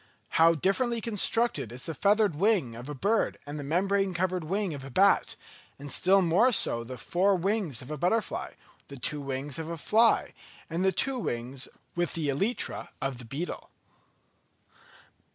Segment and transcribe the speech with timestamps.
[0.29, 4.73] How differently constructed is the feathered wing of a bird and the membrane covered wing
[4.73, 5.35] of a bat;
[5.77, 8.53] and still more so the four wings of a butterfly,
[8.87, 10.33] the two wings of a fly,
[10.71, 13.69] and the two wings with the elytra of a beetle.